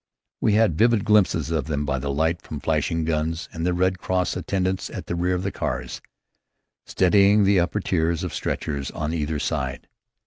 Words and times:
We 0.41 0.53
had 0.53 0.79
vivid 0.79 1.05
glimpses 1.05 1.51
of 1.51 1.65
them 1.67 1.85
by 1.85 1.99
the 1.99 2.09
light 2.11 2.41
from 2.41 2.59
flashing 2.59 3.05
guns, 3.05 3.47
and 3.53 3.61
of 3.61 3.65
the 3.65 3.73
Red 3.75 3.99
Cross 3.99 4.35
attendants 4.35 4.89
at 4.89 5.05
the 5.05 5.13
rear 5.13 5.35
of 5.35 5.43
the 5.43 5.51
cars, 5.51 6.01
steadying 6.87 7.43
the 7.43 7.59
upper 7.59 7.81
tiers 7.81 8.23
of 8.23 8.33
stretchers 8.33 8.89
on 8.89 9.13
either 9.13 9.37
side. 9.37 9.87